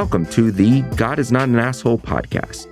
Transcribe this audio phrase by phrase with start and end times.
[0.00, 2.66] welcome to the God is Not an Asshole podcast.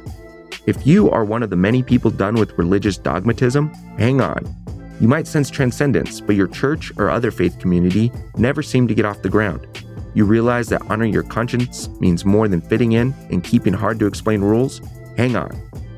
[0.67, 3.69] If you are one of the many people done with religious dogmatism,
[3.99, 4.57] hang on.
[4.99, 9.05] You might sense transcendence, but your church or other faith community never seem to get
[9.05, 9.67] off the ground.
[10.15, 14.07] You realize that honoring your conscience means more than fitting in and keeping hard to
[14.07, 14.81] explain rules?
[15.19, 15.51] Hang on.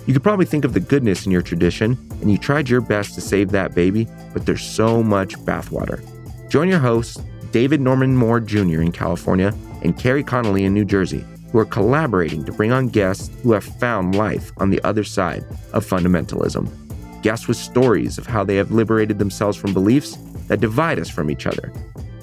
[0.08, 3.14] You could probably think of the goodness in your tradition, and you tried your best
[3.14, 6.02] to save that baby, but there's so much bathwater.
[6.50, 8.82] Join your hosts, David Norman Moore Jr.
[8.82, 13.30] in California and Kerry Connelly in New Jersey, who are collaborating to bring on guests
[13.42, 16.68] who have found life on the other side of fundamentalism.
[17.22, 20.16] Guests with stories of how they have liberated themselves from beliefs
[20.48, 21.72] that divide us from each other.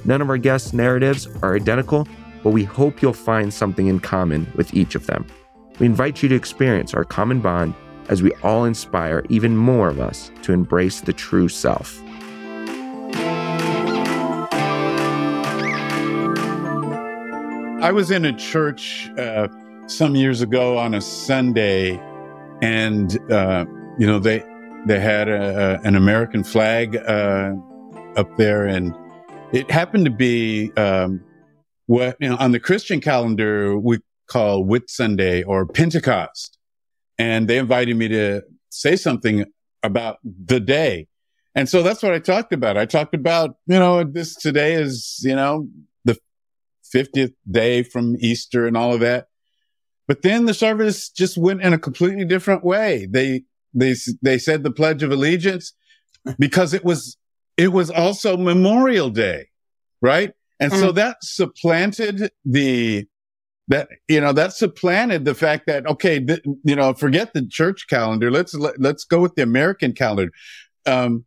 [0.06, 2.08] None of our guests' narratives are identical,
[2.44, 5.26] but we hope you'll find something in common with each of them.
[5.80, 7.76] We invite you to experience our common bond
[8.10, 12.02] as we all inspire even more of us to embrace the true self.
[17.88, 19.48] I was in a church uh,
[19.86, 21.98] some years ago on a Sunday,
[22.62, 23.64] and uh,
[23.98, 24.44] you know they
[24.86, 27.54] they had a, an American flag uh,
[28.18, 28.94] up there, and
[29.54, 31.24] it happened to be um,
[31.86, 36.58] what you know on the Christian calendar we call Whit Sunday or Pentecost,
[37.18, 39.46] and they invited me to say something
[39.82, 41.08] about the day.
[41.56, 42.78] And so that's what I talked about.
[42.78, 45.70] I talked about, you know, this today is, you know,
[46.94, 49.28] 50th day from Easter and all of that.
[50.08, 53.08] But then the service just went in a completely different way.
[53.10, 53.44] They,
[53.74, 55.74] they, they said the Pledge of Allegiance
[56.40, 57.18] because it was,
[57.58, 59.50] it was also Memorial Day,
[60.02, 60.32] right?
[60.60, 60.80] And mm.
[60.80, 63.06] so that supplanted the,
[63.68, 67.88] that, you know, that supplanted the fact that, okay, th- you know, forget the church
[67.90, 68.32] calendar.
[68.32, 70.32] Let's, let, let's go with the American calendar.
[70.86, 71.26] Um,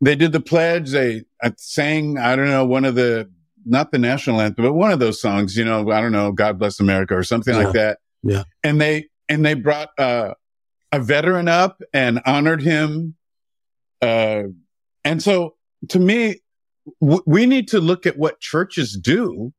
[0.00, 0.90] they did the pledge.
[0.90, 3.30] They uh, sang, I don't know, one of the
[3.64, 6.58] not the national anthem, but one of those songs, you know, I don't know, God
[6.58, 7.64] bless America or something yeah.
[7.64, 7.98] like that.
[8.22, 8.44] Yeah.
[8.62, 10.34] And they, and they brought, uh,
[10.92, 13.14] a veteran up and honored him.
[14.00, 14.44] Uh,
[15.04, 15.54] and so
[15.88, 16.40] to me,
[17.00, 19.52] w- we need to look at what churches do,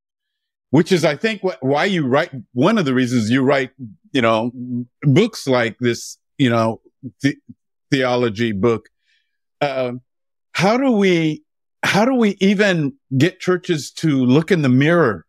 [0.69, 3.71] which is, I think, what, why you write, one of the reasons you write,
[4.11, 4.51] you know,
[5.01, 6.81] books like this, you know,
[7.21, 7.35] the,
[7.93, 8.89] theology book.
[9.61, 9.91] Uh,
[10.53, 11.42] how do we
[11.83, 15.25] how do we even get churches to look in the mirror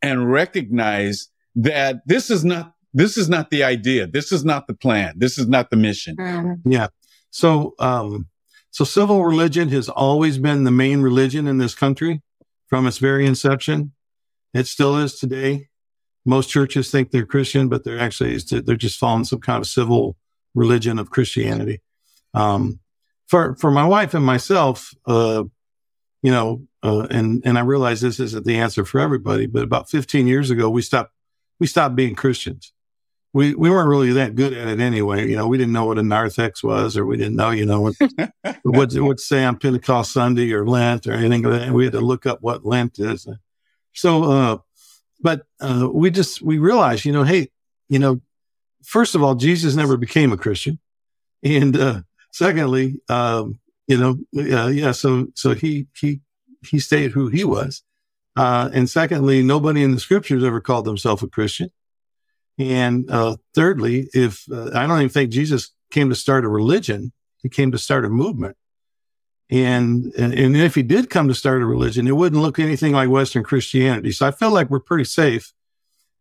[0.00, 4.06] and recognize that this is not this is not the idea.
[4.06, 5.14] This is not the plan.
[5.16, 6.16] This is not the mission?
[6.16, 6.70] Mm-hmm.
[6.70, 6.88] yeah.
[7.30, 8.28] So um
[8.70, 12.22] so civil religion has always been the main religion in this country
[12.68, 13.92] from its very inception.
[14.54, 15.68] It still is today.
[16.24, 20.16] Most churches think they're christian but they're actually they're just following some kind of civil
[20.54, 21.80] religion of christianity.
[22.34, 22.78] Um
[23.26, 25.44] for for my wife and myself uh
[26.22, 29.90] you know, uh, and and I realize this isn't the answer for everybody, but about
[29.90, 31.12] 15 years ago, we stopped
[31.58, 32.72] we stopped being Christians.
[33.32, 35.28] We we weren't really that good at it anyway.
[35.28, 37.80] You know, we didn't know what a narthex was, or we didn't know, you know,
[37.80, 37.94] what
[38.62, 41.72] what what say on Pentecost Sunday or Lent or anything like that.
[41.72, 43.26] We had to look up what Lent is.
[43.94, 44.58] So, uh,
[45.20, 47.48] but uh, we just we realized, you know, hey,
[47.88, 48.20] you know,
[48.84, 50.78] first of all, Jesus never became a Christian,
[51.42, 54.92] and uh, secondly, um, you know, uh, yeah.
[54.92, 56.20] So, so he, he,
[56.64, 57.82] he stayed who he was.
[58.36, 61.70] Uh, and secondly, nobody in the scriptures ever called himself a Christian.
[62.58, 67.12] And, uh, thirdly, if, uh, I don't even think Jesus came to start a religion,
[67.38, 68.56] he came to start a movement.
[69.50, 72.92] And, and, and if he did come to start a religion, it wouldn't look anything
[72.92, 74.12] like Western Christianity.
[74.12, 75.52] So I feel like we're pretty safe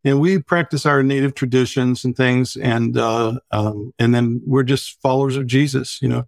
[0.04, 2.58] and we practice our native traditions and things.
[2.58, 6.28] And, uh, um, and then we're just followers of Jesus, you know,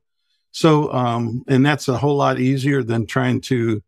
[0.54, 3.82] so, um, and that's a whole lot easier than trying to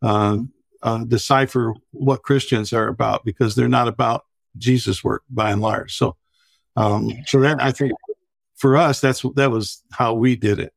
[0.00, 0.38] uh,
[0.82, 4.24] uh, decipher what Christians are about because they're not about
[4.56, 5.94] Jesus' work by and large.
[5.94, 6.16] So,
[6.74, 7.92] um, so that I think
[8.56, 10.72] for us, that's that was how we did it.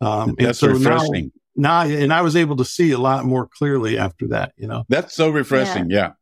[0.00, 1.32] Um, that's so refreshing.
[1.54, 4.54] Now, now, and I was able to see a lot more clearly after that.
[4.56, 5.90] You know, that's so refreshing.
[5.90, 5.98] yeah.
[5.98, 6.12] yeah.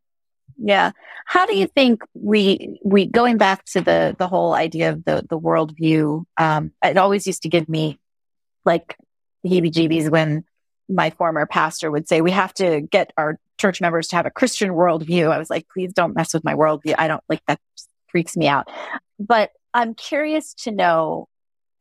[0.63, 0.91] Yeah.
[1.25, 5.25] How do you think we we going back to the the whole idea of the
[5.31, 6.25] the worldview?
[6.37, 7.99] Um, it always used to give me
[8.65, 8.97] like
[9.47, 10.45] heebie jeebies when
[10.89, 14.31] my former pastor would say, we have to get our church members to have a
[14.31, 15.31] Christian worldview.
[15.31, 16.95] I was like, please don't mess with my worldview.
[16.99, 17.61] I don't like that
[18.09, 18.69] freaks me out.
[19.19, 21.29] But I'm curious to know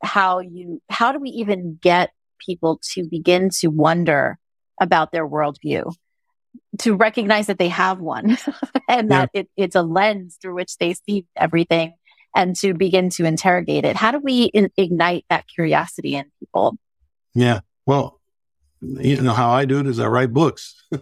[0.03, 2.11] how you, how do we even get
[2.45, 4.37] people to begin to wonder
[4.79, 5.93] about their worldview?
[6.79, 8.37] To recognize that they have one
[8.89, 11.93] and that it, it's a lens through which they see everything
[12.35, 13.95] and to begin to interrogate it.
[13.95, 16.77] How do we in- ignite that curiosity in people?
[17.33, 17.61] Yeah.
[17.85, 18.19] Well,
[18.81, 20.81] you know how I do it is I write books.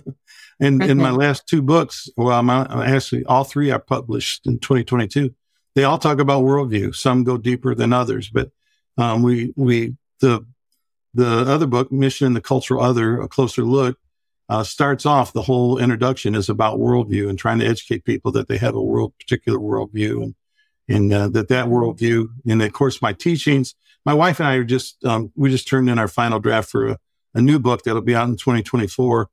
[0.60, 4.60] And in my last two books, well, I'm, I'm actually all three I published in
[4.60, 5.34] 2022.
[5.76, 6.96] They all talk about worldview.
[6.96, 8.50] Some go deeper than others, but
[8.98, 10.46] um, we we the
[11.14, 14.00] the other book, Mission and the Cultural Other, a closer look,
[14.50, 18.48] uh, starts off the whole introduction is about worldview and trying to educate people that
[18.48, 20.36] they have a world particular worldview and
[20.90, 23.76] and uh, that that worldview and of course my teachings.
[24.06, 26.88] My wife and I are just um, we just turned in our final draft for
[26.88, 26.98] a,
[27.34, 29.30] a new book that'll be out in 2024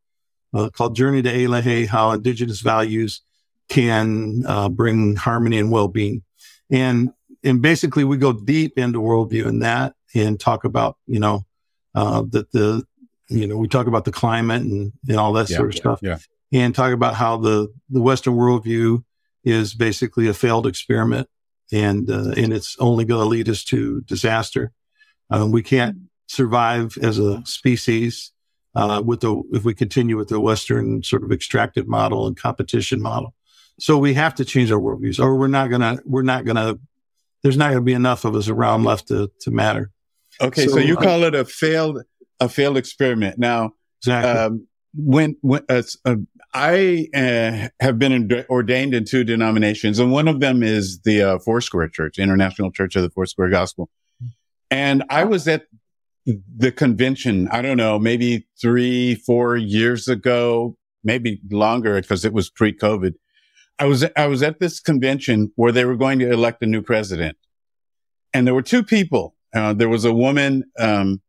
[0.53, 3.21] uh, called Journey to Eloheh: How Indigenous Values
[3.69, 6.23] Can uh, Bring Harmony and Well-being.
[6.71, 7.13] And
[7.45, 11.45] and basically we go deep into worldview in that and talk about you know
[11.95, 12.85] uh, that the
[13.29, 15.81] you know, we talk about the climate and, and all that Yeah, sort of yeah,
[15.81, 16.01] stuff.
[16.03, 16.19] yeah.
[16.53, 19.03] And talk about how the, the Western worldview
[19.45, 21.29] is basically a failed experiment
[21.75, 24.73] and, uh, and it's only going to lead us to disaster.
[25.31, 28.33] Um, we can't survive as a species,
[28.75, 33.01] uh, with the, if we continue with the Western sort of extractive model and competition
[33.01, 33.35] model.
[33.81, 36.79] So we have to change our worldviews or we're not going to, we're not to,
[37.43, 39.91] there's not going to be enough of us around left to, to matter.
[40.41, 42.03] Okay, so, So, you uh, call it a failed
[42.41, 43.39] a failed experiment.
[43.39, 44.31] Now, Exactly.
[44.31, 44.67] um,
[44.97, 45.83] when when uh,
[46.55, 51.23] I uh, have been in, ordained in two denominations, and one of them is the
[51.23, 53.91] uh, Foursquare Church, International Church of the Foursquare Gospel.
[54.71, 55.67] And I was at
[56.27, 57.49] the convention.
[57.49, 63.15] I don't know, maybe three, four years ago, maybe longer, because it was pre-COVID.
[63.79, 66.81] I was I was at this convention where they were going to elect a new
[66.81, 67.37] president,
[68.33, 69.35] and there were two people.
[69.53, 71.21] Uh, there was a woman, um,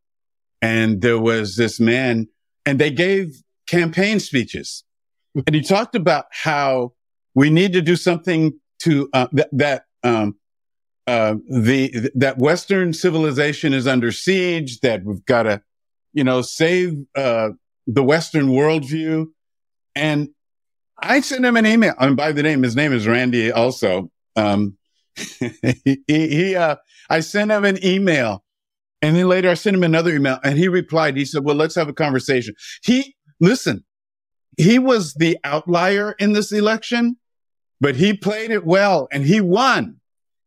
[0.61, 2.27] and there was this man,
[2.65, 4.84] and they gave campaign speeches,
[5.45, 6.93] and he talked about how
[7.33, 10.35] we need to do something to uh, that that um,
[11.07, 14.79] uh, the that Western civilization is under siege.
[14.79, 15.61] That we've got to,
[16.13, 17.49] you know, save uh,
[17.87, 19.27] the Western worldview.
[19.95, 20.29] And
[20.97, 21.93] I sent him an email.
[21.99, 23.51] And by the name, his name is Randy.
[23.51, 24.77] Also, um,
[25.39, 26.77] he, he uh,
[27.09, 28.43] I sent him an email,
[29.01, 31.17] and then later I sent him another email, and he replied.
[31.17, 33.84] He said, "Well, let's have a conversation." He listen.
[34.57, 37.17] He was the outlier in this election,
[37.81, 39.97] but he played it well, and he won.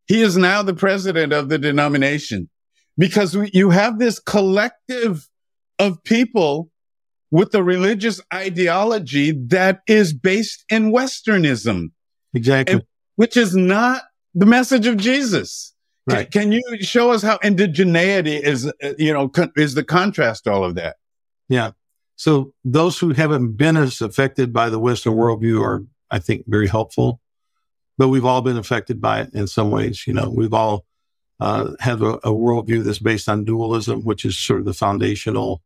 [0.06, 2.48] He is now the president of the denomination
[2.96, 5.28] because we, you have this collective
[5.78, 6.70] of people
[7.30, 11.88] with a religious ideology that is based in Westernism,
[12.32, 12.86] exactly.
[13.16, 14.02] which is not
[14.34, 15.74] the message of Jesus.
[16.08, 16.30] Can- Right.
[16.30, 20.52] Can, you show us how indigeneity is, uh, you know, con- is the contrast to
[20.52, 20.96] all of that?
[21.50, 21.72] Yeah.
[22.18, 26.66] So those who haven't been as affected by the Western worldview are, I think, very
[26.66, 27.20] helpful.
[27.96, 30.04] But we've all been affected by it in some ways.
[30.04, 30.84] You know, we've all
[31.38, 35.62] uh, have a, a worldview that's based on dualism, which is sort of the foundational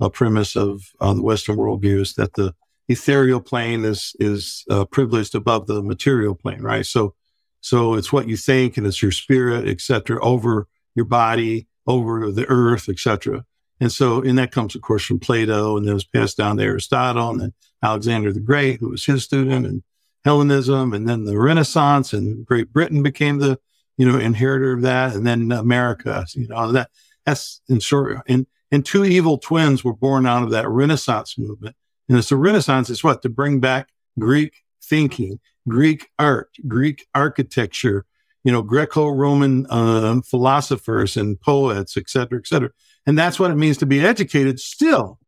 [0.00, 2.54] uh, premise of uh, the Western worldview is that the
[2.88, 6.86] ethereal plane is is uh, privileged above the material plane, right?
[6.86, 7.14] So,
[7.60, 12.46] so it's what you think and it's your spirit, etc., over your body, over the
[12.46, 13.44] earth, et cetera.
[13.78, 16.56] And so, and that comes, of course, from Plato and then it was passed down
[16.56, 17.52] to Aristotle and then
[17.82, 19.82] Alexander the Great, who was his student and
[20.24, 23.58] Hellenism and then the Renaissance and Great Britain became the,
[23.98, 25.14] you know, inheritor of that.
[25.14, 26.90] And then America, you know, that
[27.24, 28.22] that's in short.
[28.26, 31.76] And, and two evil twins were born out of that Renaissance movement.
[32.08, 33.22] And it's the Renaissance is what?
[33.22, 38.06] To bring back Greek thinking, Greek art, Greek architecture,
[38.42, 42.70] you know, Greco-Roman uh, philosophers and poets, et cetera, et cetera.
[43.06, 45.18] And that's what it means to be educated still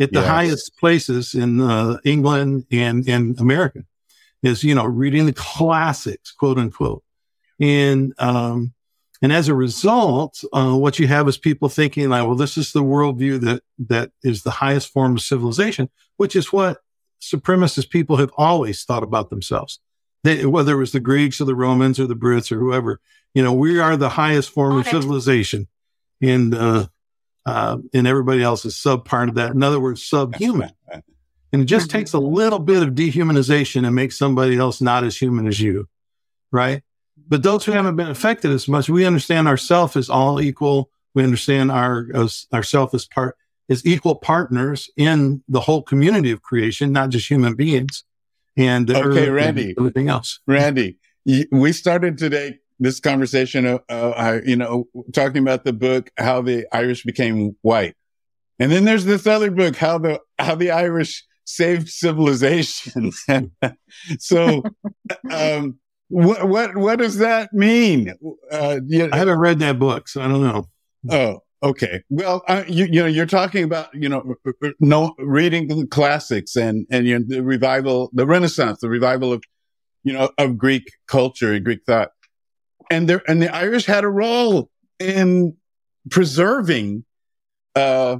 [0.00, 0.28] at the Yes.
[0.28, 3.84] highest places in uh, England and in America
[4.42, 7.02] is, you know, reading the classics, quote unquote.
[7.60, 8.72] And, um,
[9.22, 12.72] and as a result, uh, what you have is people thinking like, well, this is
[12.72, 16.78] the worldview that, that is the highest form of civilization, which is what
[17.20, 19.78] supremacist people have always thought about themselves.
[20.24, 23.00] They, whether it was the Greeks or the Romans or the Brits or whoever,
[23.32, 24.90] you know, we are the highest form of it.
[24.90, 25.68] civilization.
[26.20, 26.88] And, uh,
[27.46, 29.52] uh, and everybody else is sub part of that.
[29.52, 30.70] In other words, subhuman.
[31.52, 35.16] And it just takes a little bit of dehumanization and makes somebody else not as
[35.18, 35.86] human as you.
[36.50, 36.82] Right.
[37.28, 40.90] But those who haven't been affected as much, we understand ourself as all equal.
[41.14, 43.36] We understand our, as, ourself as part,
[43.68, 48.04] as equal partners in the whole community of creation, not just human beings.
[48.56, 49.74] And Okay, earth and Randy.
[49.78, 50.40] everything else.
[50.46, 50.98] Randy,
[51.50, 56.66] we started today this conversation, uh, uh, you know, talking about the book, how the
[56.72, 57.94] Irish became white.
[58.58, 63.12] And then there's this other book, how the, how the Irish saved civilization.
[64.18, 64.62] so,
[65.30, 68.14] um, what, what, what does that mean?
[68.50, 70.68] Uh, you I haven't read that book, so I don't know.
[71.10, 72.02] oh, Okay.
[72.10, 74.34] Well, uh, you, you know, you're talking about, you know,
[74.80, 79.44] no reading the classics and, and you know, the revival, the Renaissance, the revival of,
[80.02, 82.10] you know, of Greek culture and Greek thought.
[82.92, 84.68] And there, and the Irish had a role
[84.98, 85.56] in
[86.10, 87.04] preserving,
[87.74, 88.18] uh,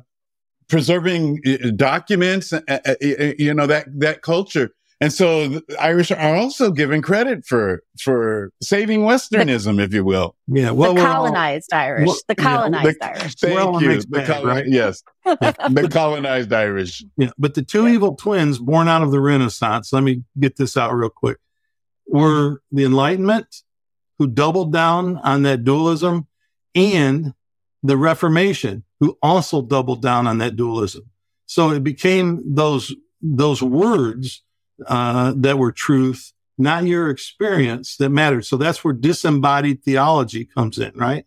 [0.69, 2.95] preserving uh, documents, uh, uh,
[3.39, 4.71] you know, that, that culture.
[5.03, 10.05] And so the Irish are also given credit for for saving Westernism, the, if you
[10.05, 10.37] will.
[10.47, 13.35] Yeah, well, the colonized all, Irish, well, the colonized yeah, the, Irish.
[13.35, 14.01] Thank well, you.
[14.01, 14.65] The col- right?
[14.65, 17.05] Yes, the colonized Irish.
[17.17, 17.95] Yeah, but the two yeah.
[17.95, 19.93] evil twins born out of the Renaissance.
[19.93, 21.39] Let me get this out real quick.
[22.07, 23.49] Were the Enlightenment,
[24.19, 26.27] who doubled down on that dualism,
[26.75, 27.35] and
[27.83, 31.11] the Reformation, who also doubled down on that dualism.
[31.47, 34.43] So it became those those words
[34.87, 38.45] uh, that were truth, not your experience that mattered.
[38.45, 41.25] So that's where disembodied theology comes in, right?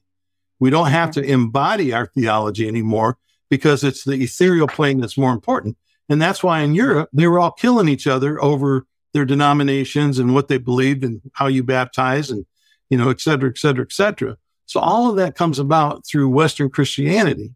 [0.59, 3.17] We don't have to embody our theology anymore
[3.49, 5.77] because it's the ethereal plane that's more important.
[6.09, 10.33] And that's why in Europe, they were all killing each other over their denominations and
[10.33, 12.45] what they believed and how you baptize and,
[12.89, 14.37] you know, et cetera, et cetera, et cetera.
[14.65, 17.53] So all of that comes about through Western Christianity.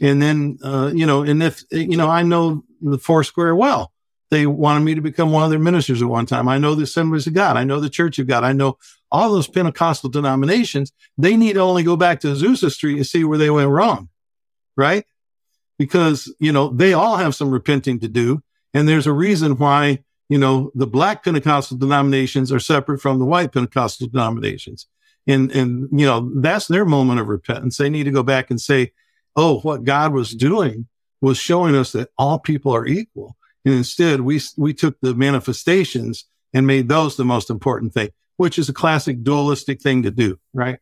[0.00, 3.92] And then, uh, you know, and if, you know, I know the Foursquare well
[4.34, 6.48] they wanted me to become one of their ministers at one time.
[6.48, 7.56] I know the Assemblies of God.
[7.56, 8.42] I know the Church of God.
[8.42, 8.78] I know
[9.12, 10.92] all those Pentecostal denominations.
[11.16, 14.08] They need to only go back to Azusa Street and see where they went wrong,
[14.76, 15.04] right?
[15.78, 18.42] Because, you know, they all have some repenting to do.
[18.72, 23.24] And there's a reason why, you know, the black Pentecostal denominations are separate from the
[23.24, 24.86] white Pentecostal denominations.
[25.26, 27.76] And, and, you know, that's their moment of repentance.
[27.76, 28.92] They need to go back and say,
[29.36, 30.86] oh, what God was doing
[31.20, 36.26] was showing us that all people are equal and instead, we, we took the manifestations
[36.52, 40.38] and made those the most important thing, which is a classic dualistic thing to do,
[40.52, 40.78] right?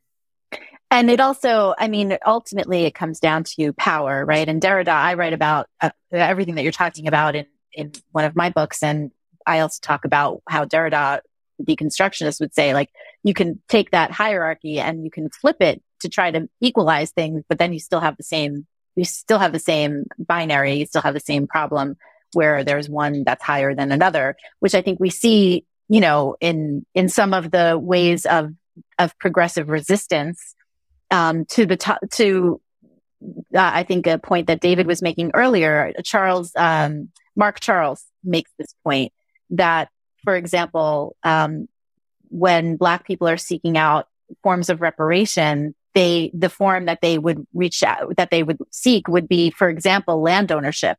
[0.90, 4.46] And it also, I mean, ultimately it comes down to power, right?
[4.46, 8.36] And Derrida, I write about uh, everything that you're talking about in, in one of
[8.36, 8.82] my books.
[8.82, 9.10] And
[9.46, 11.20] I also talk about how Derrida,
[11.58, 12.90] the deconstructionist would say, like,
[13.22, 17.42] you can take that hierarchy and you can flip it to try to equalize things,
[17.48, 21.02] but then you still have the same, you still have the same binary, you still
[21.02, 21.96] have the same problem
[22.32, 26.84] where there's one that's higher than another, which I think we see, you know, in,
[26.94, 28.52] in some of the ways of,
[28.98, 30.54] of progressive resistance,
[31.10, 32.60] um, to the top, to,
[33.54, 38.50] uh, I think a point that David was making earlier, Charles, um, Mark Charles makes
[38.58, 39.12] this point
[39.52, 39.88] that,
[40.24, 41.68] for example, um,
[42.28, 44.08] when black people are seeking out
[44.42, 49.08] forms of reparation, they, the form that they would reach out, that they would seek
[49.08, 50.96] would be, for example, land ownership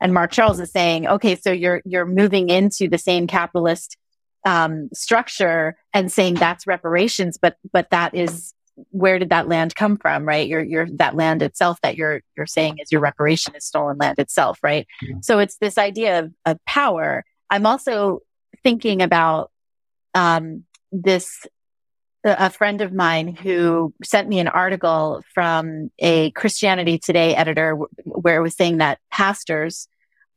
[0.00, 3.96] and Mark Charles is saying, okay, so you're, you're moving into the same capitalist,
[4.44, 8.52] um, structure and saying that's reparations, but, but that is,
[8.90, 10.24] where did that land come from?
[10.24, 10.46] Right.
[10.46, 14.18] You're, you're, that land itself that you're, you're saying is your reparation is stolen land
[14.18, 14.58] itself.
[14.62, 14.86] Right.
[15.00, 15.16] Yeah.
[15.22, 17.24] So it's this idea of, of power.
[17.50, 18.20] I'm also
[18.62, 19.50] thinking about,
[20.14, 21.46] um, this
[22.26, 28.36] a friend of mine who sent me an article from a Christianity Today editor where
[28.36, 29.88] it was saying that pastors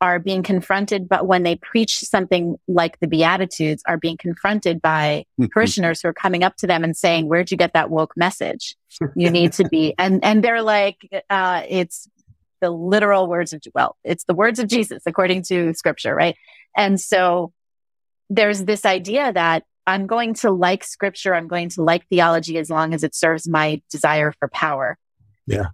[0.02, 5.26] are being confronted, but when they preach something like the Beatitudes, are being confronted by
[5.52, 8.76] parishioners who are coming up to them and saying, "Where'd you get that woke message?
[9.16, 10.98] You need to be," and and they're like,
[11.30, 12.08] uh, "It's
[12.62, 16.38] the literal words of well, it's the words of Jesus according to Scripture, right?"
[16.76, 17.54] And so
[18.30, 21.34] there's this idea that I'm going to like scripture.
[21.34, 24.98] I'm going to like theology as long as it serves my desire for power.
[25.48, 25.68] Yeah.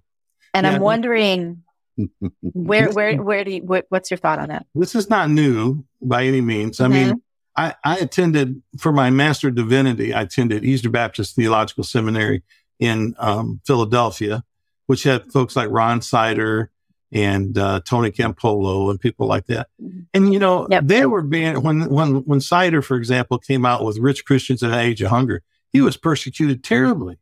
[0.53, 0.73] And yeah.
[0.73, 1.63] I'm wondering
[2.41, 4.65] where, where, where do you, what, what's your thought on that?
[4.73, 6.77] This is not new by any means.
[6.77, 6.85] Mm-hmm.
[6.85, 7.17] I mean, mm-hmm.
[7.57, 10.13] I, I attended for my master divinity.
[10.13, 12.43] I attended Eastern Baptist Theological Seminary
[12.79, 14.43] in um, Philadelphia,
[14.87, 16.71] which had folks like Ron Sider
[17.15, 19.69] and uh, Tony Campolo and people like that.
[19.81, 20.01] Mm-hmm.
[20.13, 20.83] And you know, yep.
[20.85, 24.69] they were being when when when Sider, for example, came out with Rich Christians in
[24.69, 25.41] the Age of Hunger,
[25.71, 27.17] he was persecuted terribly.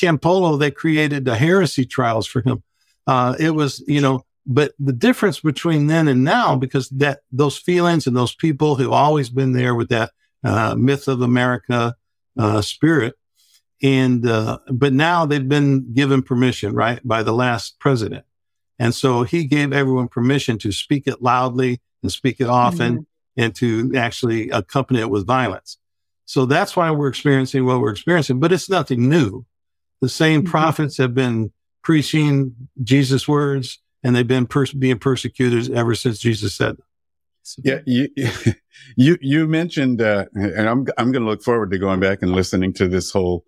[0.00, 2.62] Campolo, they created the heresy trials for him.
[3.06, 7.58] Uh, it was, you know, but the difference between then and now, because that those
[7.58, 10.12] feelings and those people who always been there with that
[10.42, 11.94] uh, myth of America
[12.38, 13.14] uh, spirit,
[13.82, 18.24] and uh, but now they've been given permission, right, by the last president
[18.78, 23.42] and so he gave everyone permission to speak it loudly and speak it often mm-hmm.
[23.42, 25.78] and to actually accompany it with violence.
[26.24, 29.46] So that's why we're experiencing what we're experiencing, but it's nothing new.
[30.00, 30.50] The same mm-hmm.
[30.50, 31.52] prophets have been
[31.82, 36.76] preaching Jesus' words and they've been pers- being persecuted ever since Jesus said.
[37.58, 38.08] Yeah, you
[38.96, 42.32] you you mentioned, uh, and I'm I'm going to look forward to going back and
[42.32, 43.44] listening to this whole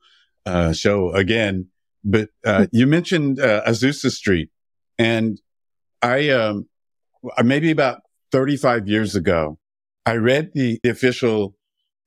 [0.46, 1.68] uh, show again
[2.04, 4.50] but uh, you mentioned uh, Azusa Street,
[4.98, 5.40] and
[6.02, 6.68] I um,
[7.42, 8.02] maybe about
[8.32, 9.58] 35 years ago,
[10.06, 11.56] I read the official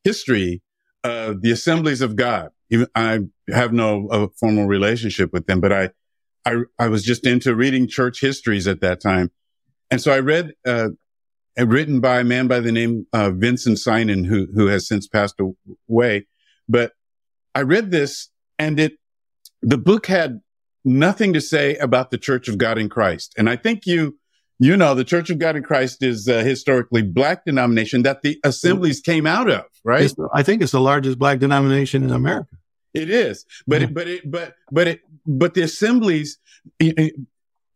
[0.03, 0.61] history
[1.03, 2.49] of the Assemblies of God.
[2.69, 3.19] Even, I
[3.49, 5.89] have no uh, formal relationship with them, but I,
[6.45, 9.31] I, I was just into reading church histories at that time.
[9.89, 10.89] And so I read, uh,
[11.57, 15.39] written by a man by the name of Vinson Synan, who, who has since passed
[15.89, 16.27] away.
[16.69, 16.93] But
[17.53, 18.93] I read this and it,
[19.61, 20.41] the book had
[20.83, 23.33] nothing to say about the Church of God in Christ.
[23.37, 24.17] And I think you,
[24.59, 28.39] you know, the Church of God in Christ is a historically black denomination that the
[28.43, 30.03] assemblies came out of, right?
[30.03, 32.55] It's, I think it's the largest black denomination in America.
[32.93, 36.37] It is, but it, but it, but but it, but the assemblies,
[36.79, 36.91] you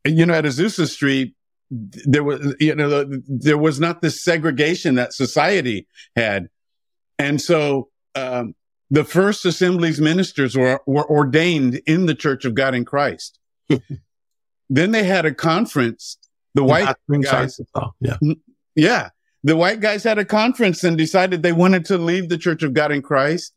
[0.03, 1.35] know, at Azusa Street,
[1.71, 6.49] there was, you know, there was not this segregation that society had,
[7.17, 8.55] and so um,
[8.89, 13.39] the first assemblies ministers were were ordained in the Church of God in Christ.
[14.69, 16.17] then they had a conference
[16.55, 17.59] the white guys,
[17.99, 18.17] yeah,
[18.75, 19.09] yeah,
[19.43, 22.73] the white guys had a conference and decided they wanted to leave the Church of
[22.73, 23.53] God in Christ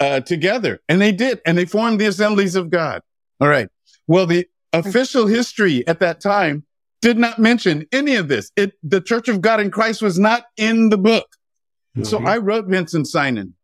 [0.00, 3.00] uh, together, and they did, and they formed the Assemblies of God.
[3.40, 3.68] All right.
[4.06, 6.64] Well, the official history at that time
[7.00, 8.52] did not mention any of this.
[8.54, 11.26] It, the Church of God in Christ was not in the book.
[11.96, 12.04] Mm-hmm.
[12.04, 13.54] So I wrote Vinson Synan,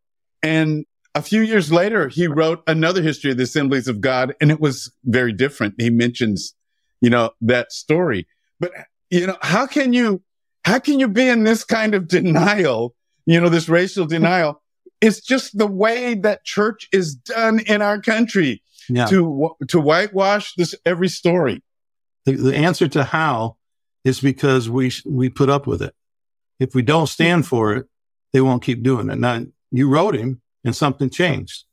[0.43, 0.85] and
[1.17, 4.59] a few years later, he wrote another history of the Assemblies of God, and it
[4.59, 5.73] was very different.
[5.79, 6.53] He mentions,
[7.01, 8.27] you know, that story.
[8.59, 8.71] But,
[9.09, 10.21] you know, how can you,
[10.63, 12.95] how can you be in this kind of denial?
[13.25, 14.61] You know, this racial denial.
[15.01, 19.07] It's just the way that church is done in our country yeah.
[19.07, 21.63] to, to whitewash this every story.
[22.25, 23.57] The, the answer to how
[24.03, 25.95] is because we, we put up with it.
[26.59, 27.87] If we don't stand for it,
[28.33, 29.17] they won't keep doing it.
[29.17, 31.65] Now, you wrote him and something changed.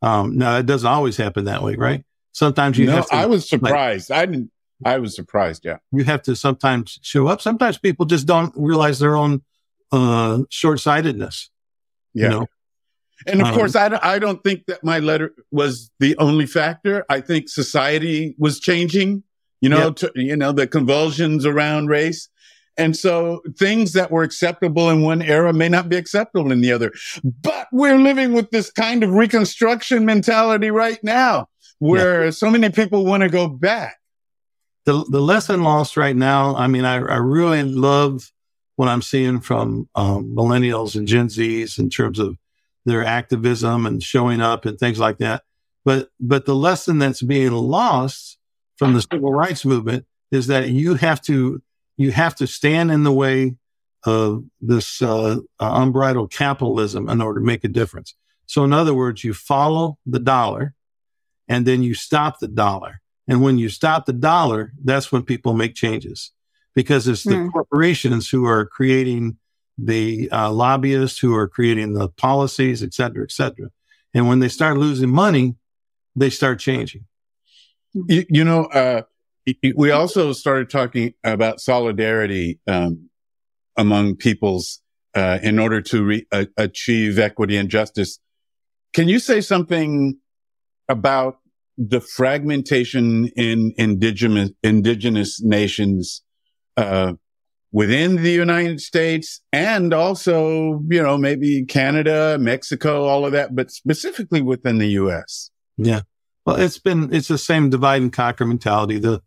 [0.00, 2.04] Um, now that doesn't always happen that way, right?
[2.32, 4.10] Sometimes you no, have to, I was surprised.
[4.10, 4.50] Like, I didn't,
[4.84, 5.64] I was surprised.
[5.64, 5.78] Yeah.
[5.92, 7.40] You have to sometimes show up.
[7.40, 9.42] Sometimes people just don't realize their own
[9.92, 11.50] uh, short sightedness.
[12.14, 12.24] Yeah.
[12.24, 12.46] You know?
[13.26, 17.04] And of um, course, I, I don't think that my letter was the only factor.
[17.08, 19.22] I think society was changing,
[19.60, 22.28] you know, to, you know, the convulsions around race.
[22.78, 26.72] And so things that were acceptable in one era may not be acceptable in the
[26.72, 26.92] other.
[27.22, 32.30] But we're living with this kind of reconstruction mentality right now where yeah.
[32.30, 33.98] so many people want to go back
[34.84, 36.56] the the lesson lost right now.
[36.56, 38.30] I mean, I, I really love
[38.76, 42.36] what I'm seeing from um, millennials and Gen Zs in terms of
[42.84, 45.42] their activism and showing up and things like that.
[45.84, 48.38] But but the lesson that's being lost
[48.76, 51.62] from the civil rights movement is that you have to
[51.96, 53.56] you have to stand in the way
[54.04, 58.14] of this uh, uh, unbridled capitalism in order to make a difference.
[58.46, 60.74] So, in other words, you follow the dollar,
[61.48, 65.54] and then you stop the dollar and when you stop the dollar, that's when people
[65.54, 66.32] make changes
[66.74, 67.52] because it's the mm.
[67.52, 69.38] corporations who are creating
[69.78, 73.68] the uh, lobbyists who are creating the policies, et cetera, et cetera.
[74.12, 75.54] And when they start losing money,
[76.14, 77.06] they start changing.
[77.94, 79.02] You, you know, uh,
[79.76, 83.08] we also started talking about solidarity um,
[83.76, 84.80] among peoples
[85.14, 86.26] uh, in order to re-
[86.56, 88.18] achieve equity and justice.
[88.92, 90.18] Can you say something
[90.88, 91.38] about
[91.78, 96.22] the fragmentation in indigenous indigenous nations
[96.76, 97.14] uh,
[97.72, 103.70] within the United States and also, you know, maybe Canada, Mexico, all of that, but
[103.70, 105.50] specifically within the U.S.
[105.78, 106.02] Yeah.
[106.44, 108.98] Well, it's been, it's the same divide and conquer mentality.
[108.98, 109.22] The,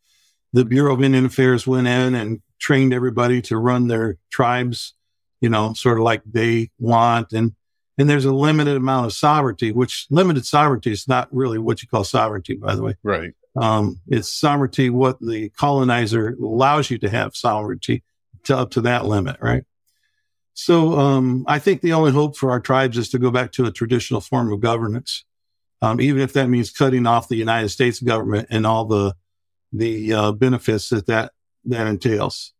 [0.55, 4.93] the Bureau of Indian Affairs went in and trained everybody to run their tribes,
[5.41, 7.33] you know, sort of like they want.
[7.33, 7.55] And
[7.97, 11.89] and there's a limited amount of sovereignty, which limited sovereignty is not really what you
[11.89, 12.95] call sovereignty, by the way.
[13.03, 13.33] Right.
[13.57, 18.03] Um, it's sovereignty what the colonizer allows you to have sovereignty
[18.43, 19.65] to up to that limit, right?
[20.53, 23.65] So um, I think the only hope for our tribes is to go back to
[23.65, 25.25] a traditional form of governance,
[25.81, 29.15] um, even if that means cutting off the United States government and all the
[29.71, 31.31] the uh, benefits that that
[31.65, 32.53] that entails.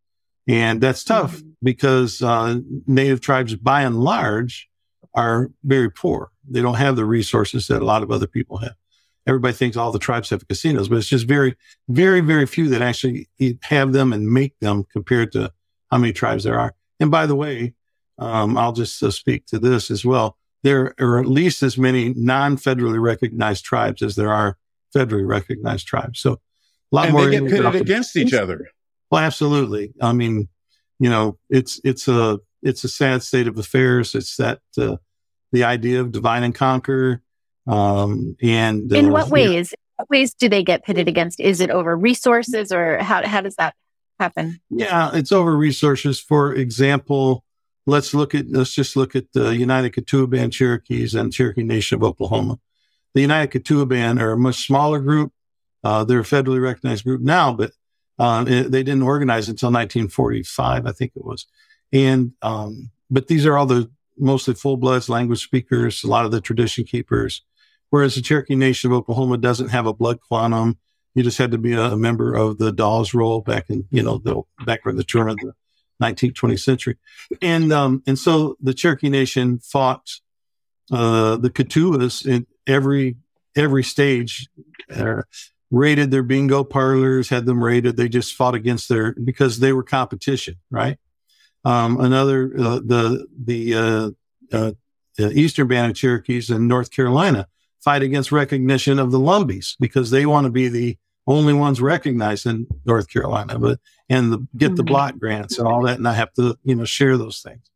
[0.48, 1.50] And that's tough mm-hmm.
[1.64, 4.70] because uh, native tribes, by and large,
[5.14, 6.32] are very poor.
[6.48, 8.76] They don't have the resources that a lot of other people have.
[9.28, 11.56] Everybody thinks all the tribes have casinos, but it's just very,
[11.90, 13.28] very, very few that actually
[13.64, 15.52] have them and make them compared to
[15.90, 16.76] how many tribes there are.
[17.00, 17.74] And by the way,
[18.20, 20.38] um, I'll just uh, speak to this as well.
[20.62, 24.58] There are at least as many non-federally recognized tribes as there are
[24.96, 26.20] federally recognized tribes.
[26.20, 26.40] So
[26.92, 27.26] a lot and more.
[27.26, 28.68] They get pitted against each other.
[29.12, 29.94] Well, absolutely.
[30.02, 30.48] I mean,
[31.00, 34.16] you know, it's it's a it's a sad state of affairs.
[34.16, 34.98] It's that uh,
[35.52, 37.22] the idea of divide and conquer.
[37.68, 39.74] Um, and in uh, what ways?
[39.98, 41.40] what ways do they get pitted against?
[41.40, 43.76] Is it over resources or how, how does that
[44.20, 44.60] happen?
[44.70, 46.20] Yeah, it's over resources.
[46.20, 47.44] For example,
[47.86, 51.96] let's look at, let's just look at the United Keetoowah Band Cherokees and Cherokee Nation
[51.96, 52.60] of Oklahoma.
[53.14, 55.32] The United Keetoowah Band are a much smaller group.
[55.86, 57.72] Uh, they're a federally recognized group now, but
[58.18, 61.46] uh, it, they didn't organize until 1945, I think it was.
[61.94, 66.32] And, um, but these are all the mostly full bloods, language speakers, a lot of
[66.32, 67.44] the tradition keepers.
[67.92, 70.80] Whereas the Cherokee Nation of Oklahoma doesn't have a blood quantum.
[71.14, 74.02] You just had to be a, a member of the Dawes Roll back in, you
[74.02, 75.54] know, the, back in the turn of the
[76.02, 76.98] 19th, 20th century.
[77.44, 80.20] And, um, and so the Cherokee Nation fought,
[80.92, 83.18] uh, the Keetoowahs in every,
[83.56, 84.50] every stage,
[84.90, 85.22] uh,
[85.76, 87.98] raided their bingo parlors, had them raided.
[87.98, 90.98] They just fought against their, because they were competition, right?
[91.64, 94.12] Um, another, uh, the, the, uh,
[94.54, 94.72] uh,
[95.18, 97.48] Eastern Band of Cherokees in North Carolina
[97.82, 102.46] fight against recognition of the Lumbees because they want to be the only ones recognized
[102.46, 104.76] in North Carolina, but and the, get mm-hmm.
[104.76, 107.70] the block grants and all that, and I have to you know share those things.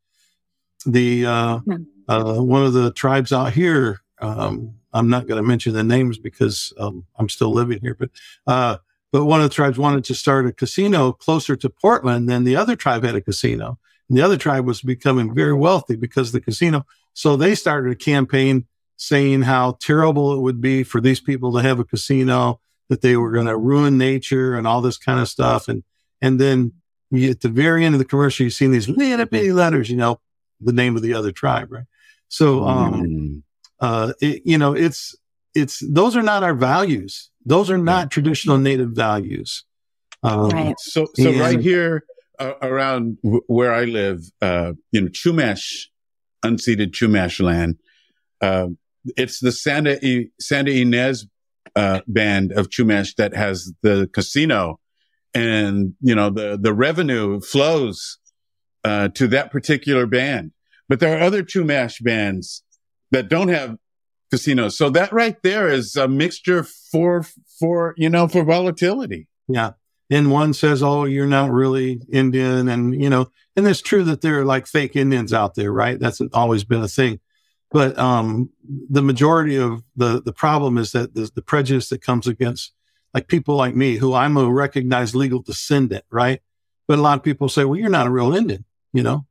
[0.86, 1.84] The uh, mm-hmm.
[2.08, 6.18] uh, one of the tribes out here, um, I'm not going to mention the names
[6.18, 8.10] because um, I'm still living here, but
[8.48, 8.78] uh,
[9.12, 12.56] but one of the tribes wanted to start a casino closer to Portland than the
[12.56, 13.80] other tribe had a casino.
[14.08, 16.86] And the other tribe was becoming very wealthy because the casino.
[17.14, 21.62] So they started a campaign saying how terrible it would be for these people to
[21.62, 25.28] have a casino, that they were going to ruin nature and all this kind of
[25.28, 25.68] stuff.
[25.68, 25.84] And,
[26.22, 26.74] and then
[27.10, 29.98] you, at the very end of the commercial, you see these little bitty letters, you
[29.98, 30.20] know,
[30.60, 31.86] the name of the other tribe, right?
[32.28, 33.42] So, um, mm.
[33.80, 35.16] Uh, it, you know, it's,
[35.56, 37.30] it's, those are not our values.
[37.46, 39.66] Those are not traditional native values.
[40.24, 40.76] Um, right.
[40.80, 42.04] So, so and, right here
[42.40, 45.86] uh, around w- where I live, uh, you know, Chumash,
[46.44, 47.78] unceded Chumash land,
[48.42, 48.68] uh,
[49.18, 51.26] it's the Santa I- Santa Ynez
[51.76, 54.80] uh, band of Chumash that has the casino,
[55.34, 58.18] and you know the the revenue flows
[58.84, 60.52] uh, to that particular band.
[60.88, 62.64] But there are other Chumash bands
[63.12, 63.78] that don't have
[64.32, 67.26] casinos, so that right there is a mixture for
[67.60, 69.28] for you know for volatility.
[69.48, 69.72] Yeah.
[70.12, 74.22] And one says, "Oh, you're not really Indian," and you know, and it's true that
[74.22, 76.00] there are like fake Indians out there, right?
[76.00, 77.20] That's always been a thing.
[77.72, 78.50] But um,
[78.90, 82.74] the majority of the the problem is that the, the prejudice that comes against
[83.14, 86.42] like people like me, who I'm a recognized legal descendant, right?
[86.88, 89.26] But a lot of people say, well, you're not a real Indian, you know,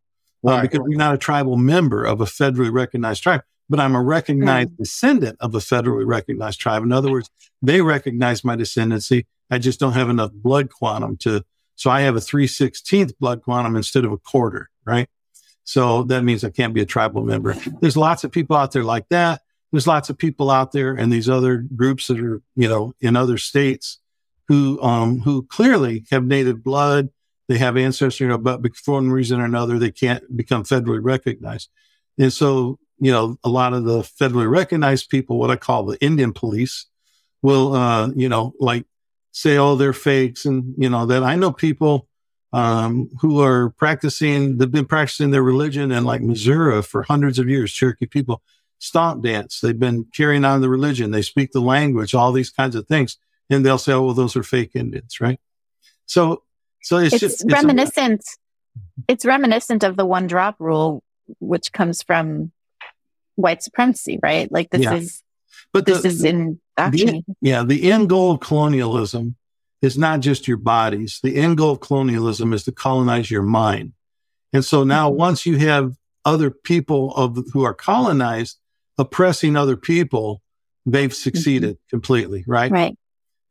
[0.47, 0.59] uh, right.
[0.59, 3.43] uh, because you're not a tribal member of a federally recognized tribe.
[3.71, 4.77] But I'm a recognized mm.
[4.79, 6.83] descendant of a federally recognized tribe.
[6.83, 9.27] In other words, they recognize my descendancy.
[9.51, 11.43] I just don't have enough blood quantum to,
[11.75, 15.09] so I have a 316th blood quantum instead of a quarter, right?
[15.65, 17.55] So that means I can't be a tribal member.
[17.81, 19.43] There's lots of people out there like that.
[19.71, 23.17] There's lots of people out there and these other groups that are, you know, in
[23.17, 23.99] other states
[24.49, 27.11] who, um, who clearly have native blood.
[27.49, 31.01] They have ancestry, you know, but for one reason or another, they can't become federally
[31.03, 31.69] recognized.
[32.19, 36.03] And so, you know, a lot of the federally recognized people, what I call the
[36.03, 36.87] Indian police,
[37.43, 38.87] will, uh, you know, like
[39.33, 40.45] say, oh, they're fakes.
[40.45, 42.09] And, you know, that I know people
[42.53, 47.49] um, who are practicing, they've been practicing their religion in like Missouri for hundreds of
[47.49, 48.43] years, Cherokee people
[48.79, 49.61] stomp dance.
[49.61, 51.11] They've been carrying on the religion.
[51.11, 53.17] They speak the language, all these kinds of things.
[53.51, 55.41] And they'll say, oh, well, those are fake Indians, right?
[56.07, 56.43] So,
[56.83, 58.23] so it's, it's just it's reminiscent.
[59.09, 61.03] A, it's reminiscent of the one drop rule,
[61.41, 62.53] which comes from
[63.39, 64.51] white supremacy, right?
[64.51, 64.95] Like this yeah.
[64.95, 65.23] is,
[65.73, 67.25] but this the, is in action.
[67.27, 67.63] The, yeah.
[67.63, 69.37] The end goal of colonialism
[69.81, 71.21] is not just your bodies.
[71.23, 73.93] The end goal of colonialism is to colonize your mind.
[74.53, 75.19] And so now mm-hmm.
[75.19, 78.59] once you have other people of who are colonized
[78.99, 80.43] oppressing other people,
[80.85, 81.15] they've mm-hmm.
[81.15, 81.91] succeeded mm-hmm.
[81.91, 82.71] completely, right?
[82.71, 82.99] Right.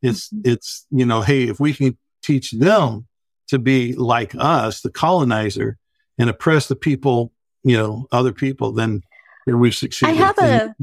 [0.01, 3.07] It's it's you know, hey, if we can teach them
[3.47, 5.77] to be like us, the colonizer,
[6.17, 7.31] and oppress the people,
[7.63, 9.01] you know, other people, then
[9.47, 10.13] then we've succeeded.
[10.13, 10.75] I have a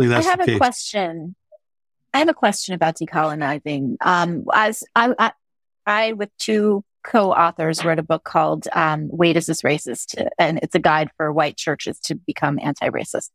[0.00, 1.36] I have a question.
[2.12, 3.96] I have a question about decolonizing.
[4.00, 5.32] Um, as I, I,
[5.86, 10.74] I, with two co-authors, wrote a book called um, "Wait, Is This Racist?" and it's
[10.74, 13.30] a guide for white churches to become anti-racist.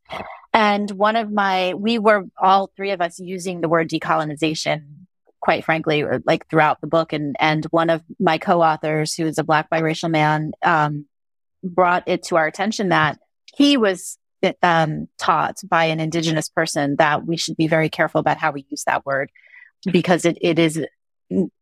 [0.52, 4.82] And one of my, we were all three of us using the word decolonization,
[5.40, 7.14] quite frankly, or like throughout the book.
[7.14, 11.06] And and one of my co-authors, who is a black biracial man, um,
[11.62, 13.18] brought it to our attention that
[13.56, 14.18] he was
[14.62, 18.64] um, taught by an indigenous person that we should be very careful about how we
[18.70, 19.30] use that word
[19.90, 20.80] because it, it is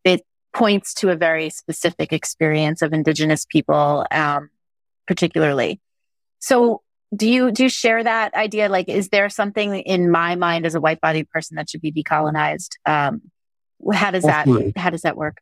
[0.04, 0.22] it
[0.54, 4.50] points to a very specific experience of indigenous people um,
[5.06, 5.80] particularly
[6.38, 6.82] so
[7.14, 8.68] do you do you share that idea?
[8.68, 11.92] Like, is there something in my mind as a white bodied person that should be
[11.92, 12.70] decolonized?
[12.86, 13.22] Um,
[13.92, 14.72] how does Absolutely.
[14.72, 15.38] that how does that work?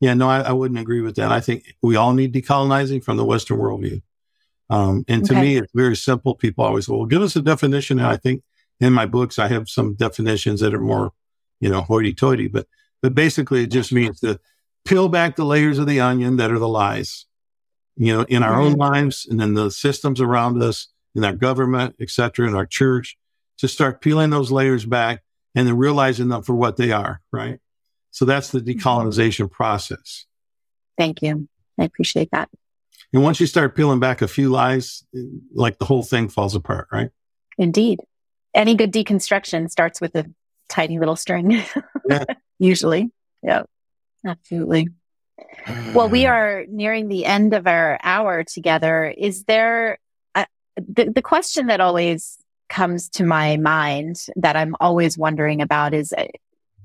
[0.00, 1.30] Yeah, no, I, I, wouldn't agree with that.
[1.30, 4.00] I think we all need decolonizing from the Western worldview.
[4.70, 5.42] Um, and to okay.
[5.42, 6.34] me, it's very simple.
[6.34, 7.98] People always go, well, give us a definition.
[7.98, 8.42] And I think
[8.78, 11.12] in my books, I have some definitions that are more,
[11.60, 12.66] you know, hoity toity, but,
[13.02, 14.38] but basically it just means to
[14.84, 17.26] peel back the layers of the onion that are the lies,
[17.96, 18.80] you know, in our mm-hmm.
[18.80, 22.64] own lives and then the systems around us, in our government, et cetera, in our
[22.64, 23.18] church,
[23.58, 25.24] to start peeling those layers back
[25.56, 27.58] and then realizing them for what they are, right?
[28.12, 28.78] So that's the mm-hmm.
[28.78, 30.26] decolonization process.
[30.96, 31.48] Thank you.
[31.78, 32.48] I appreciate that.
[33.12, 35.04] And once you start peeling back a few lies,
[35.52, 37.10] like the whole thing falls apart, right?
[37.58, 38.00] Indeed.
[38.54, 40.26] Any good deconstruction starts with a
[40.68, 41.62] tiny little string,
[42.08, 42.24] yeah.
[42.58, 43.10] usually.
[43.42, 43.62] Yeah,
[44.26, 44.88] absolutely.
[45.92, 49.12] well, we are nearing the end of our hour together.
[49.16, 49.98] Is there
[50.34, 50.46] a,
[50.76, 56.14] the, the question that always comes to my mind that I'm always wondering about is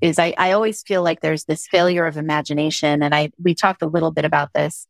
[0.02, 3.02] is I, I always feel like there's this failure of imagination.
[3.02, 4.88] And I, we talked a little bit about this.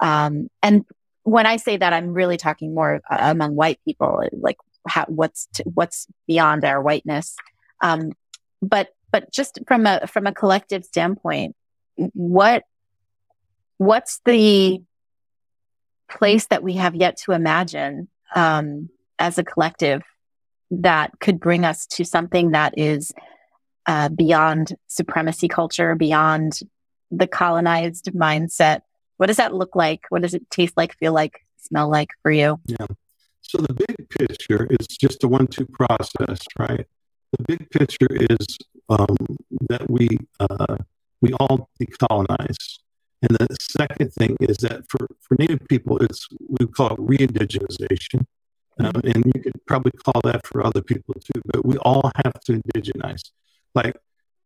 [0.00, 0.84] Um, and
[1.22, 4.56] when I say that, I'm really talking more uh, among white people, like
[4.86, 7.36] how, what's, t- what's beyond our whiteness.
[7.82, 8.12] Um,
[8.62, 11.56] but, but just from a, from a collective standpoint,
[11.96, 12.64] what,
[13.78, 14.82] what's the
[16.10, 20.02] place that we have yet to imagine, um, as a collective
[20.70, 23.12] that could bring us to something that is
[23.86, 26.60] uh, beyond supremacy culture, beyond
[27.10, 28.80] the colonized mindset.
[29.16, 30.02] What does that look like?
[30.08, 32.60] What does it taste like, feel like, smell like for you?
[32.66, 32.86] Yeah.
[33.42, 36.86] So the big picture is just a one-two process, right?
[37.36, 39.16] The big picture is um,
[39.68, 40.08] that we
[40.40, 40.76] uh,
[41.20, 42.78] we all decolonize,
[43.22, 48.26] and the second thing is that for for Native people, it's we call it re-indigenization,
[48.78, 51.40] um, and you could probably call that for other people too.
[51.46, 53.30] But we all have to indigenize.
[53.74, 53.96] Like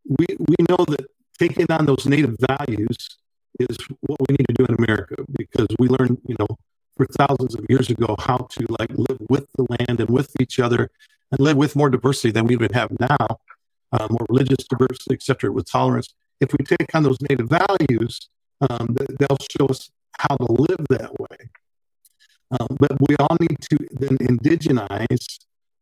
[0.05, 1.07] we we know that
[1.39, 2.97] taking on those native values
[3.69, 6.49] is what we need to do in America because we learned, you know,
[6.97, 10.59] for thousands of years ago how to like live with the land and with each
[10.59, 10.91] other
[11.33, 13.27] and live with more diversity than we would have now,
[13.93, 16.09] uh, more religious diversity, et cetera, with tolerance.
[16.41, 18.29] If we take on those native values,
[18.69, 21.51] um, they'll show us how to live that way.
[22.53, 25.39] Um, but we all need to then indigenize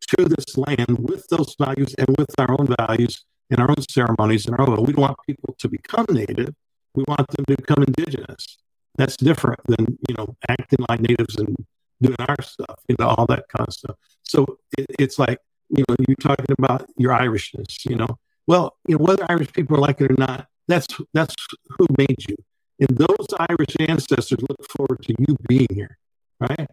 [0.09, 4.47] to this land with those values and with our own values in our own ceremonies
[4.47, 4.85] and our own.
[4.85, 6.55] We don't want people to become native.
[6.95, 8.59] We want them to become indigenous.
[8.97, 11.55] That's different than, you know, acting like natives and
[12.01, 13.97] doing our stuff, you know, all that kind of stuff.
[14.23, 15.39] So it, it's like,
[15.71, 18.19] you know, you're talking about your Irishness, you know.
[18.47, 21.35] Well, you know, whether Irish people are like it or not, that's that's
[21.77, 22.37] who made you.
[22.81, 25.99] And those Irish ancestors look forward to you being here,
[26.41, 26.69] right?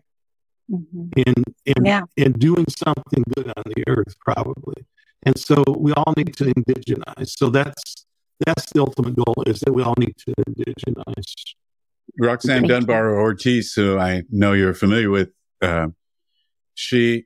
[0.72, 1.08] Mm-hmm.
[1.26, 2.02] And and yeah.
[2.18, 4.86] and doing something good on the earth, probably.
[5.24, 7.30] And so we all need to indigenize.
[7.30, 8.05] So that's
[8.40, 11.34] that's the ultimate goal is that we all need to indigenize.
[12.20, 15.30] Roxanne Dunbar Ortiz, who I know you're familiar with,
[15.62, 15.88] uh,
[16.74, 17.26] she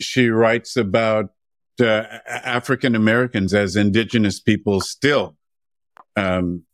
[0.00, 1.30] she writes about
[1.80, 5.36] uh, African Americans as indigenous people still,
[6.16, 6.64] um,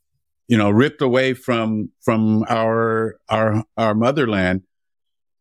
[0.49, 4.63] you know, ripped away from from our our our motherland,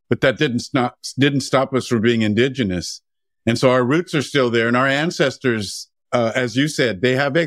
[0.10, 3.02] but that didn't stop didn't stop us from being indigenous.
[3.46, 7.16] And so our roots are still there and our ancestors, uh, as you said, they
[7.16, 7.38] have,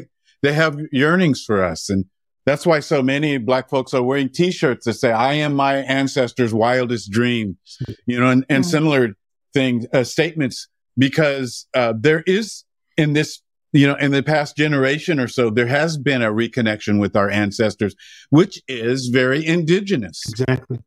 [0.42, 1.88] they have yearnings for us.
[1.88, 2.04] And
[2.46, 6.54] that's why so many black folks are wearing t-shirts that say, I am my ancestors'
[6.54, 7.58] wildest dream,
[8.06, 8.68] you know, and, and mm.
[8.68, 9.14] similar
[9.52, 12.64] things, uh, statements, because, uh, there is
[12.96, 16.98] in this, you know, in the past generation or so, there has been a reconnection
[16.98, 17.94] with our ancestors,
[18.30, 20.22] which is very indigenous.
[20.28, 20.78] Exactly.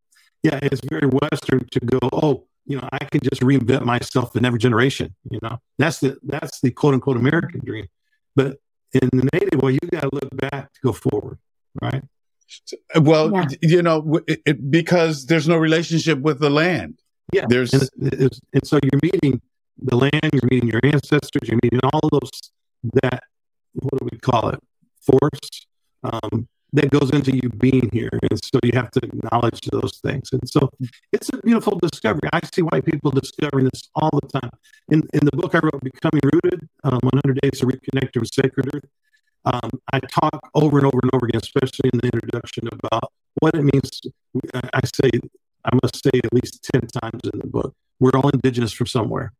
[0.41, 0.59] Yeah.
[0.63, 4.59] It's very Western to go, Oh, you know, I can just reinvent myself in every
[4.59, 5.15] generation.
[5.29, 7.87] You know, that's the that's the quote unquote American dream.
[8.35, 8.57] But
[8.93, 11.37] in the native, well, you got to look back to go forward,
[11.81, 12.03] right?
[12.99, 13.45] Well, yeah.
[13.61, 16.99] you know, it, it, because there's no relationship with the land.
[17.31, 17.89] Yeah, there's and,
[18.53, 19.41] and so you're meeting
[19.77, 22.51] the land, you're meeting your ancestors, you're meeting all those
[23.01, 23.23] that
[23.73, 24.59] what do we call it
[25.01, 25.65] force
[26.03, 28.09] um, that goes into you being here.
[28.29, 30.31] And so you have to acknowledge those things.
[30.31, 30.69] And so
[31.11, 32.29] it's a beautiful discovery.
[32.31, 34.51] I see white people discovering this all the time.
[34.89, 38.73] In, in the book I wrote, Becoming Rooted, um, 100 Days to Reconnect with Sacred
[38.73, 38.85] Earth,
[39.43, 43.55] um, I talk over and over and over again, especially in the introduction, about what
[43.55, 44.01] it means.
[44.53, 45.09] I say,
[45.65, 49.33] I must say at least 10 times in the book, we're all indigenous from somewhere.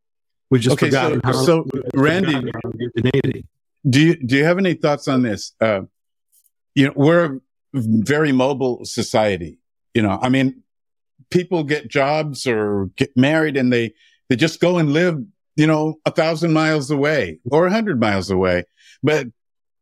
[0.49, 2.51] We just okay, forgotten so, how, so Randy,
[3.89, 5.53] do you, do you have any thoughts on this?
[5.61, 5.81] Uh,
[6.75, 7.39] you know, we're a
[7.73, 9.59] very mobile society.
[9.93, 10.63] You know, I mean,
[11.29, 13.93] people get jobs or get married and they,
[14.29, 15.19] they just go and live,
[15.55, 18.65] you know, a thousand miles away or a hundred miles away.
[19.03, 19.27] But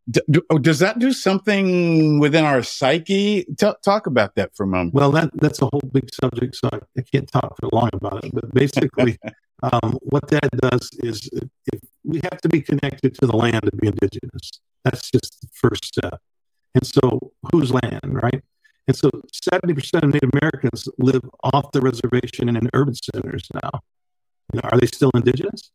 [0.10, 3.45] d- do, oh, does that do something within our psyche?
[3.58, 4.93] T- talk about that for a moment.
[4.93, 8.34] Well, that that's a whole big subject, so I, can't talk for long about it.
[8.34, 9.17] But basically,
[9.63, 11.30] um, what that does is
[11.71, 14.62] if we have to be connected to the land to be indigenous.
[14.84, 16.21] That's just the first step.
[16.75, 18.43] And so, whose land, right?
[18.88, 19.10] And so,
[19.51, 23.82] 70% of Native Americans live off the reservation and in urban centers now.
[24.53, 25.71] You know, are they still indigenous?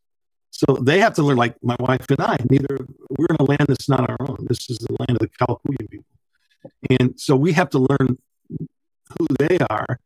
[0.51, 3.65] So they have to learn, like my wife and I, neither we're in a land
[3.67, 4.45] that's not our own.
[4.47, 6.05] This is the land of the Kalapuya people.
[6.89, 8.17] And so we have to learn
[8.49, 9.99] who they are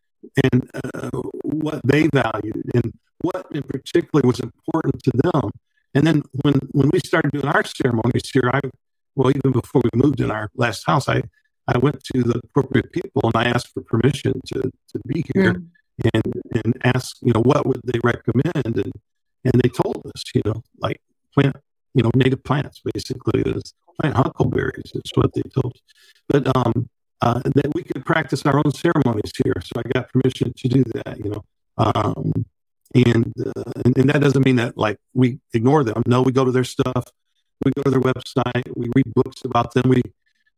[0.52, 5.52] and uh, what they valued and what in particular was important to them.
[5.94, 8.62] And then when, when we started doing our ceremonies here, I,
[9.20, 11.22] well, even before we moved in our last house, I,
[11.68, 15.56] I went to the appropriate people and I asked for permission to, to be here
[15.56, 15.68] mm.
[16.14, 18.64] and, and ask, you know, what would they recommend?
[18.64, 18.92] And,
[19.44, 21.02] and they told us, you know, like
[21.34, 21.58] plant,
[21.96, 25.82] you know, native plants, basically, is plant huckleberries, is what they told us.
[26.30, 26.90] But um,
[27.22, 29.62] uh, that we could practice our own ceremonies here.
[29.66, 31.44] So I got permission to do that, you know.
[31.78, 32.46] Um,
[32.96, 36.04] and, uh, and, and that doesn't mean that like we ignore them.
[36.08, 37.04] No, we go to their stuff,
[37.64, 39.90] we go to their website, we read books about them.
[39.90, 40.02] We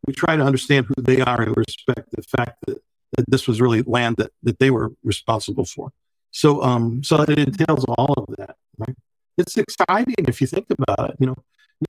[0.05, 2.81] we try to understand who they are and respect the fact that,
[3.15, 5.91] that this was really land that, that they were responsible for.
[6.31, 8.95] So um so it entails all of that, right?
[9.37, 11.17] It's exciting if you think about it.
[11.19, 11.37] You know,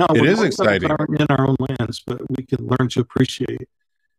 [0.01, 3.68] no, it is exciting in our own lands, but we can learn to appreciate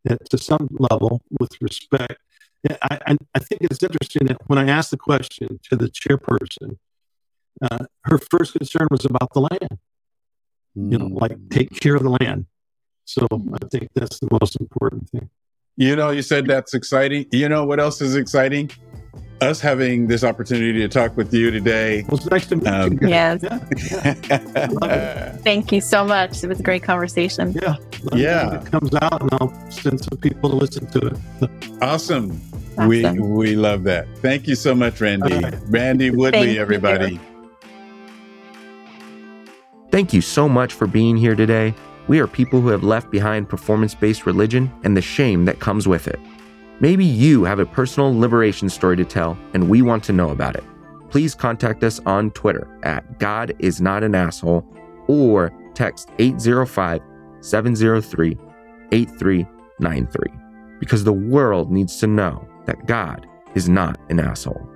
[0.06, 2.18] it to some level with respect
[2.70, 6.78] I, I, think it's interesting that when I asked the question to the chairperson,
[7.62, 9.80] uh, her first concern was about the land.
[10.76, 12.46] You know, like take care of the land.
[13.06, 15.30] So I think that's the most important thing.
[15.76, 17.26] You know, you said that's exciting.
[17.32, 18.72] You know what else is exciting?
[19.44, 22.04] us having this opportunity to talk with you today.
[22.08, 23.08] Well, it's nice to meet um, you.
[23.08, 23.44] Yes.
[23.44, 25.32] Yeah.
[25.44, 26.44] Thank you so much.
[26.44, 27.54] It was a great conversation.
[27.54, 27.76] Yeah.
[28.14, 28.62] yeah.
[28.62, 31.18] It comes out and I'll send some people to listen to it.
[31.82, 32.42] awesome.
[32.78, 32.88] awesome.
[32.88, 34.08] We we love that.
[34.20, 35.36] Thank you so much, Randy.
[35.36, 35.54] Right.
[35.68, 37.14] Randy Woodley, Thank everybody.
[37.14, 37.33] You.
[39.94, 41.76] Thank you so much for being here today.
[42.08, 45.88] We are people who have left behind performance based religion and the shame that comes
[45.88, 46.20] with it.
[46.80, 50.56] Maybe you have a personal liberation story to tell and we want to know about
[50.56, 50.64] it.
[51.12, 54.66] Please contact us on Twitter at God is not an asshole
[55.08, 57.00] or text 805
[57.42, 58.36] 703
[58.92, 60.34] 8393
[60.80, 64.73] because the world needs to know that God is not an asshole.